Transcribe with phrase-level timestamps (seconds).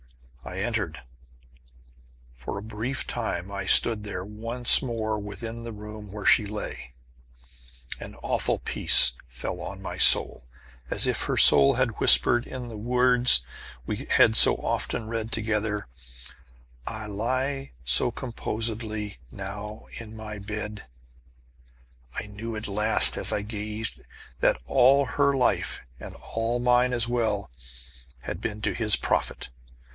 [0.43, 1.03] I entered.
[2.33, 6.95] For a brief time I stood once more within the room where she lay.
[7.99, 10.43] An awful peace fell on my soul,
[10.89, 13.41] as if her soul had whispered in the words
[13.85, 15.87] we had so often read together:
[16.87, 20.85] "I lie so composedly Now in my bed"
[22.19, 24.01] I knew at last, as I gazed,
[24.39, 27.51] that all her life, and all mine, as well,
[28.21, 29.49] had been to his profit.